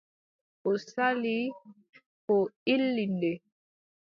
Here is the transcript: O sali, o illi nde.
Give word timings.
O 0.69 0.73
sali, 0.91 1.39
o 2.35 2.37
illi 2.73 3.05
nde. 3.15 3.31